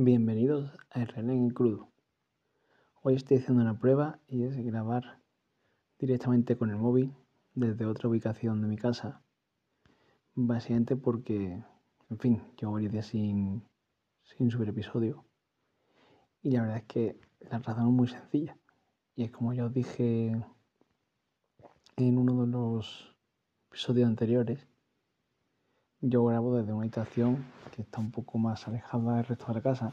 [0.00, 1.90] Bienvenidos a RN en crudo.
[3.02, 5.18] Hoy estoy haciendo una prueba y es grabar
[5.98, 7.12] directamente con el móvil
[7.56, 9.24] desde otra ubicación de mi casa.
[10.36, 11.64] Básicamente porque,
[12.10, 13.64] en fin, llevo varios días sin,
[14.22, 15.24] sin subir episodio.
[16.42, 18.56] Y la verdad es que la razón es muy sencilla.
[19.16, 20.40] Y es como ya os dije
[21.96, 23.16] en uno de los
[23.66, 24.64] episodios anteriores,
[26.00, 27.44] yo grabo desde una habitación
[27.74, 29.92] que está un poco más alejada del resto de la casa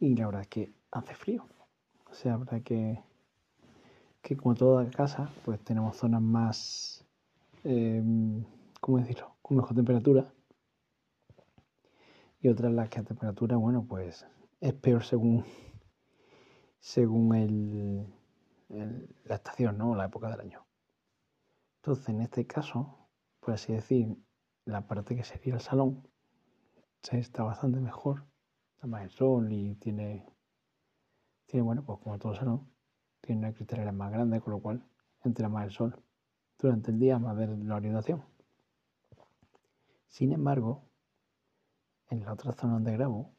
[0.00, 1.46] y la verdad es que hace frío.
[2.10, 3.02] O sea, la verdad que,
[4.22, 7.04] que como toda casa, pues tenemos zonas más,
[7.64, 8.02] eh,
[8.80, 10.32] ¿cómo decirlo?, con mejor temperatura
[12.40, 14.26] y otras las que a temperatura, bueno, pues
[14.60, 15.44] es peor según,
[16.80, 18.06] según el,
[19.24, 19.94] la estación, ¿no?
[19.94, 20.64] La época del año.
[21.76, 23.08] Entonces, en este caso,
[23.40, 24.16] por así decir,
[24.68, 26.06] la parte que sería el salón
[27.10, 28.26] está bastante mejor,
[28.74, 30.26] está más el sol y tiene,
[31.46, 32.68] tiene bueno, pues como todo salón,
[33.22, 34.84] tiene una cristalera más grande, con lo cual
[35.24, 36.02] entra más el sol
[36.58, 38.22] durante el día, más de la orientación.
[40.06, 40.82] Sin embargo,
[42.10, 43.32] en la otra zona donde grabo,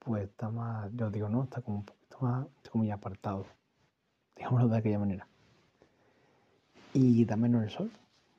[0.00, 3.46] pues está más, yo digo, no, está como un poquito más, como muy apartado,
[4.36, 5.26] digámoslo de aquella manera.
[6.92, 7.90] Y da menos el sol,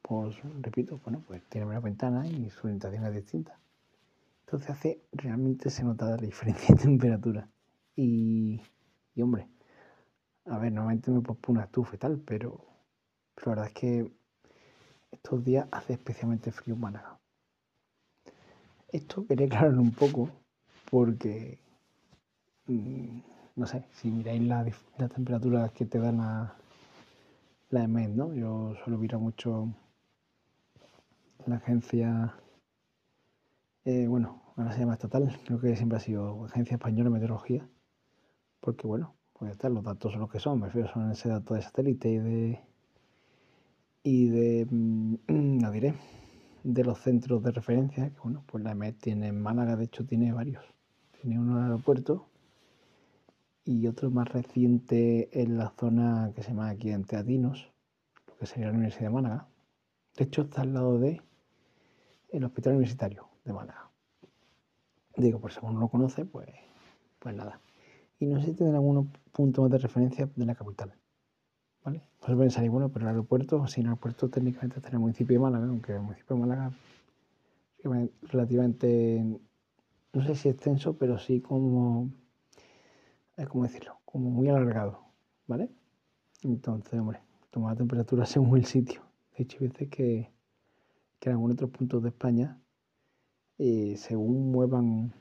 [0.08, 3.58] pues repito, bueno, pues tiene menos ventanas y su orientación es distinta.
[4.42, 7.50] Entonces hace, realmente se nota la diferencia de temperatura.
[7.96, 8.62] Y,
[9.16, 9.48] y hombre,
[10.46, 12.64] a ver, normalmente me pongo una estufa y tal, pero,
[13.38, 14.12] la verdad es que
[15.12, 17.18] estos días hace especialmente frío en Málaga.
[18.90, 20.30] Esto quería aclararlo un poco
[20.92, 21.58] porque,
[22.68, 23.22] mmm,
[23.56, 24.68] no sé, si miráis las
[25.00, 26.56] la temperaturas que te dan la,
[27.70, 28.34] la EMED, ¿no?
[28.36, 29.74] Yo suelo mirar mucho
[31.48, 32.36] la agencia,
[33.84, 37.68] eh, bueno, ahora se llama estatal, creo que siempre ha sido Agencia Española de Meteorología,
[38.60, 41.54] porque bueno, pues estar los datos son los que son, me refiero son ese dato
[41.54, 42.60] de satélite y de,
[44.04, 45.16] y de, mm,
[45.62, 45.94] no diré,
[46.64, 50.06] de los centros de referencia, que bueno, pues la EMET tiene en Málaga, de hecho
[50.06, 50.64] tiene varios,
[51.22, 52.28] tiene uno en el aeropuerto
[53.64, 57.72] y otro más reciente en la zona que se llama aquí en Teatinos,
[58.40, 59.48] que sería la Universidad de Málaga.
[60.16, 61.22] De hecho está al lado de
[62.30, 63.90] el Hospital Universitario de Málaga.
[65.18, 66.50] Digo, por si uno lo conoce, pues,
[67.20, 67.60] pues nada.
[68.20, 70.94] Y no sé si tienen algunos puntos de referencia de la capital.
[71.84, 72.02] ¿Vale?
[72.20, 75.40] Pues pensaréis, bueno, pero el aeropuerto, si el aeropuerto técnicamente está en el municipio de
[75.40, 76.72] Málaga, aunque el municipio de Málaga
[77.78, 79.40] es relativamente,
[80.14, 82.10] no sé si extenso, pero sí como,
[83.48, 84.00] ¿cómo decirlo?
[84.06, 85.00] Como muy alargado,
[85.46, 85.70] ¿vale?
[86.42, 87.22] Entonces, hombre,
[87.52, 89.04] toma la temperatura según el sitio.
[89.38, 90.32] De hecho, hay veces que
[91.20, 92.60] que en algunos otros puntos de España,
[93.58, 95.14] eh, según muevan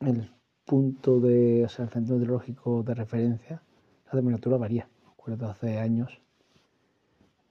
[0.00, 0.30] el
[0.64, 3.62] punto de, o sea, el centro meteorológico de referencia,
[4.06, 4.88] la temperatura varía.
[5.06, 6.20] Recuerdo hace años,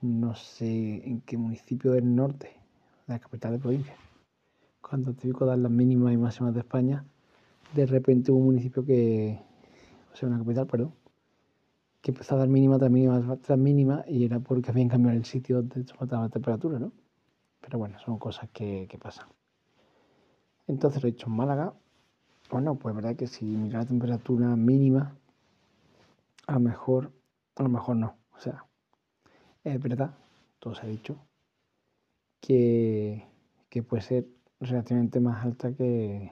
[0.02, 2.58] no sé en qué municipio del norte,
[3.08, 3.96] la capital de provincia,
[4.82, 7.06] cuando típico dar las mínimas y máximas de España,
[7.74, 9.40] de repente hubo un municipio que,
[10.12, 10.94] o sea, una capital, perdón,
[12.02, 15.26] que empezó a dar mínima tras mínima tras mínima y era porque habían cambiado el
[15.26, 16.92] sitio donde se la temperatura, ¿no?
[17.62, 19.28] Pero bueno, son cosas que, que pasan.
[20.68, 21.74] Entonces lo he dicho en Málaga.
[22.50, 25.16] Bueno, pues verdad que si mira la temperatura mínima,
[26.48, 27.12] a lo mejor,
[27.56, 28.18] a lo mejor no.
[28.36, 28.66] O sea,
[29.64, 30.16] es verdad,
[30.60, 31.18] todo se ha dicho,
[32.40, 33.28] que,
[33.70, 34.28] que puede ser
[34.60, 36.32] relativamente más alta que,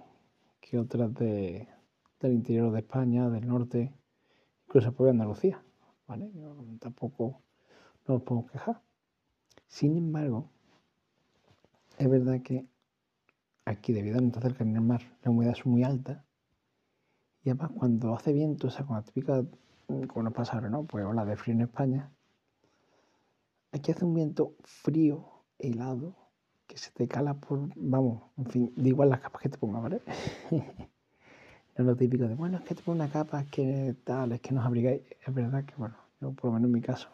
[0.60, 1.68] que otras de,
[2.20, 3.94] del interior de España, del norte,
[4.70, 5.64] incluso por Andalucía.
[6.08, 6.30] ¿vale?
[6.80, 7.42] Tampoco
[8.08, 8.82] no os puedo quejar.
[9.68, 10.50] Sin embargo,
[11.98, 12.68] es verdad que
[13.66, 16.24] aquí, debido a estar cerca del mar, la humedad es muy alta.
[17.44, 19.44] Y además, cuando hace viento, o sea, con la típica,
[20.08, 20.84] como nos pasa ahora, ¿no?
[20.84, 22.12] Pues ola de frío en España,
[23.72, 26.16] aquí hace un viento frío, helado,
[26.68, 29.82] que se te cala por, vamos, en fin, da igual las capas que te pongas,
[29.82, 30.02] ¿vale?
[31.82, 34.42] es lo típico de, bueno, es que te pongo una capa, es que tal, es
[34.42, 35.02] que nos abrigáis.
[35.26, 37.10] Es verdad que, bueno, yo por lo menos en mi caso,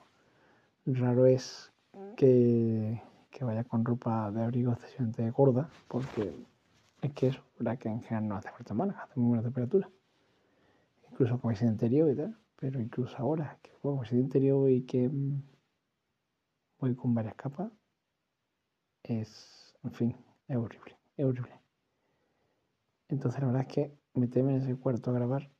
[0.85, 1.71] raro es
[2.17, 3.01] que
[3.35, 6.33] que vaya con ropa de abrigo excesivamente gorda, porque
[7.01, 9.89] es que eso, la que en general no hace falta Málaga, hace muy buena temperatura.
[11.11, 15.09] Incluso con ese interior y tal, pero incluso ahora, que juego ese interior y que
[15.09, 15.41] mm,
[16.79, 17.69] voy con varias capas,
[19.03, 20.15] es, en fin,
[20.47, 21.64] es horrible, es horrible.
[23.09, 25.51] Entonces la verdad es que meterme en ese cuarto a grabar,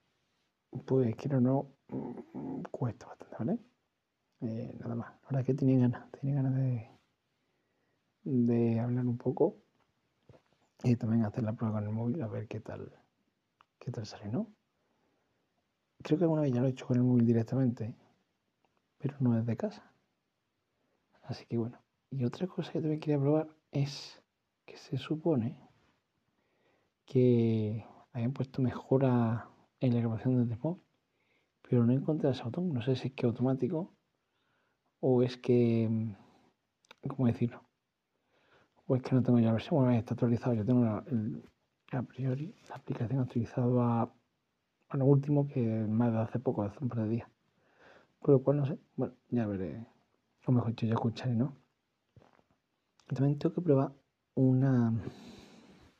[0.85, 3.59] pues quiero no, mm, cuesta bastante, ¿vale?
[4.41, 5.09] Eh, nada más.
[5.23, 6.95] La verdad es que tenía ganas, tenía ganas de
[8.25, 9.57] de hablar un poco
[10.83, 12.91] y también hacer la prueba con el móvil a ver qué tal,
[13.79, 14.51] qué tal sale, ¿no?
[16.03, 17.95] Creo que alguna vez ya lo he hecho con el móvil directamente,
[18.97, 19.91] pero no desde casa.
[21.23, 21.79] Así que bueno.
[22.11, 24.21] Y otra cosa que también quería probar es
[24.65, 25.64] que se supone
[27.05, 29.49] que habían puesto mejora
[29.79, 30.83] en la grabación desde móvil,
[31.61, 32.73] pero no encontré ese botón.
[32.73, 33.95] No sé si es que automático
[34.99, 37.61] o es que, mm, ¿cómo decirlo?
[38.87, 39.79] O es que no tengo ya la versión.
[39.79, 40.53] Bueno, está actualizado.
[40.53, 44.03] Yo tengo a priori la aplicación actualizada
[44.89, 47.29] a, lo último que más de hace poco, hace un par de días.
[48.19, 48.79] Por lo cual no sé.
[48.95, 49.85] Bueno, ya veré.
[50.45, 51.55] O mejor dicho, ya escucharé, ¿no?
[53.07, 53.93] También tengo que probar
[54.35, 54.93] una,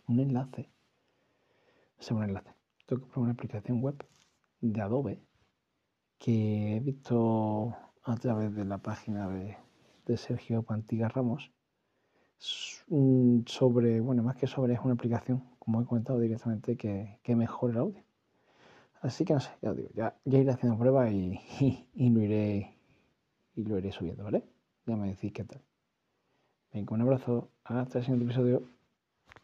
[0.08, 0.70] un enlace.
[2.14, 2.54] Un enlace.
[2.86, 4.06] Tengo que probar una aplicación web
[4.62, 5.20] de Adobe
[6.20, 9.58] que he visto a través de la página de,
[10.18, 11.52] Sergio Pantiga Ramos
[12.38, 17.74] sobre, bueno, más que sobre, es una aplicación, como he comentado directamente, que, que mejora
[17.74, 18.04] el audio.
[19.02, 21.40] Así que no sé, ya digo, ya, ya iré haciendo pruebas y,
[21.96, 22.78] y, lo iré
[23.56, 24.44] y lo iré subiendo, ¿vale?
[24.86, 25.62] Ya me decís qué tal.
[26.72, 28.75] Venga, un abrazo, hasta el siguiente episodio.